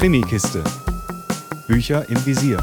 [0.00, 0.64] Krimikiste.
[1.68, 2.56] Bücher im Visier.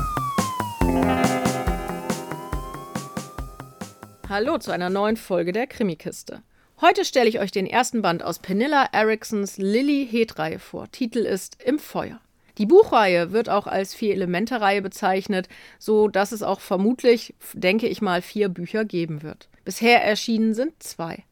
[4.28, 6.42] Hallo zu einer neuen Folge der Krimikiste.
[6.82, 10.90] Heute stelle ich euch den ersten Band aus Penilla Ericksons Lily Heath-Reihe vor.
[10.92, 12.20] Titel ist Im Feuer.
[12.58, 15.48] Die Buchreihe wird auch als Vier-Elemente-Reihe bezeichnet,
[15.78, 19.48] so dass es auch vermutlich, denke ich mal, vier Bücher geben wird.
[19.64, 21.24] Bisher erschienen sind zwei.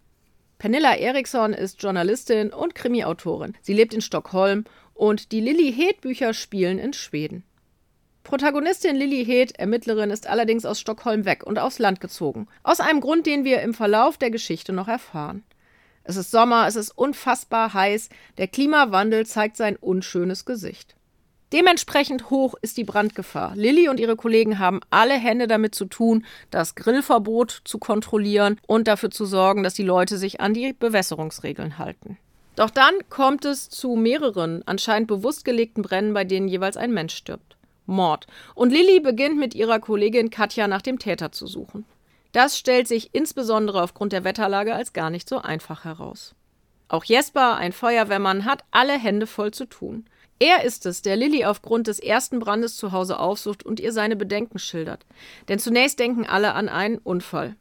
[0.60, 3.56] Pernilla Eriksson ist Journalistin und Krimiautorin.
[3.62, 7.44] Sie lebt in Stockholm und die Lilly Heath Bücher spielen in Schweden.
[8.24, 12.48] Protagonistin Lilly Heath, Ermittlerin, ist allerdings aus Stockholm weg und aufs Land gezogen.
[12.64, 15.44] Aus einem Grund, den wir im Verlauf der Geschichte noch erfahren.
[16.04, 18.10] Es ist Sommer, es ist unfassbar heiß,
[18.40, 20.96] der Klimawandel zeigt sein unschönes Gesicht.
[21.54, 23.56] Dementsprechend hoch ist die Brandgefahr.
[23.56, 28.88] Lilly und ihre Kollegen haben alle Hände damit zu tun, das Grillverbot zu kontrollieren und
[28.88, 32.18] dafür zu sorgen, dass die Leute sich an die Bewässerungsregeln halten.
[32.56, 37.16] Doch dann kommt es zu mehreren, anscheinend bewusst gelegten Brennen, bei denen jeweils ein Mensch
[37.16, 37.58] stirbt.
[37.86, 38.28] Mord.
[38.56, 41.86] Und Lilly beginnt mit ihrer Kollegin Katja nach dem Täter zu suchen.
[42.32, 46.36] Das stellt sich insbesondere aufgrund der Wetterlage als gar nicht so einfach heraus.
[46.88, 50.06] Auch Jesper, ein Feuerwehrmann, hat alle Hände voll zu tun.
[50.40, 54.16] Er ist es, der Lilly aufgrund des ersten Brandes zu Hause aufsucht und ihr seine
[54.16, 55.06] Bedenken schildert.
[55.48, 57.56] Denn zunächst denken alle an einen Unfall.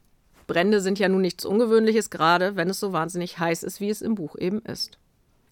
[0.46, 4.02] Brände sind ja nun nichts Ungewöhnliches, gerade wenn es so wahnsinnig heiß ist, wie es
[4.02, 4.98] im Buch eben ist.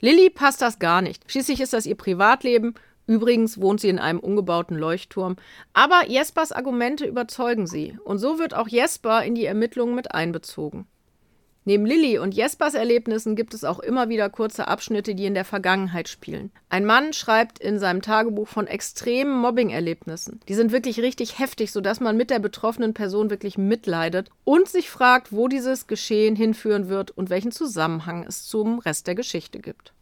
[0.00, 1.30] Lilly passt das gar nicht.
[1.30, 2.74] Schließlich ist das ihr Privatleben.
[3.06, 5.36] Übrigens wohnt sie in einem umgebauten Leuchtturm.
[5.72, 7.98] Aber Jespers Argumente überzeugen sie.
[8.04, 10.86] Und so wird auch Jesper in die Ermittlungen mit einbezogen.
[11.64, 15.44] Neben Lilly und Jespers Erlebnissen gibt es auch immer wieder kurze Abschnitte, die in der
[15.44, 16.50] Vergangenheit spielen.
[16.68, 20.40] Ein Mann schreibt in seinem Tagebuch von extremen Mobbing-Erlebnissen.
[20.48, 24.90] Die sind wirklich richtig heftig, sodass man mit der betroffenen Person wirklich mitleidet und sich
[24.90, 29.92] fragt, wo dieses Geschehen hinführen wird und welchen Zusammenhang es zum Rest der Geschichte gibt.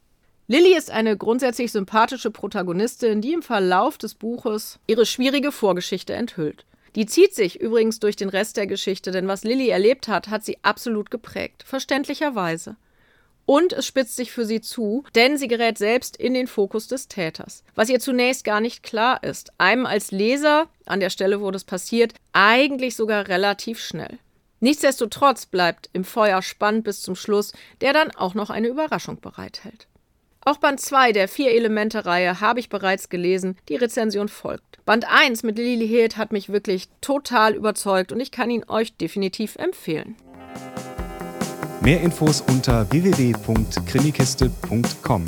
[0.47, 6.65] Lilly ist eine grundsätzlich sympathische Protagonistin, die im Verlauf des Buches ihre schwierige Vorgeschichte enthüllt.
[6.97, 10.45] Die zieht sich übrigens durch den Rest der Geschichte, denn was Lilly erlebt hat, hat
[10.45, 12.77] sie absolut geprägt, verständlicherweise.
[13.47, 17.09] Und es spitzt sich für sie zu, denn sie gerät selbst in den Fokus des
[17.09, 17.65] Täters.
[17.75, 21.65] Was ihr zunächst gar nicht klar ist, einem als Leser, an der Stelle, wo das
[21.65, 24.19] passiert, eigentlich sogar relativ schnell.
[24.61, 29.89] Nichtsdestotrotz bleibt im Feuer spannend bis zum Schluss, der dann auch noch eine Überraschung bereithält.
[30.43, 34.83] Auch Band 2 der Vier-Elemente-Reihe habe ich bereits gelesen, die Rezension folgt.
[34.87, 38.97] Band 1 mit Lily Heath hat mich wirklich total überzeugt und ich kann ihn euch
[38.97, 40.17] definitiv empfehlen.
[41.83, 45.25] Mehr Infos unter www.krimikiste.com.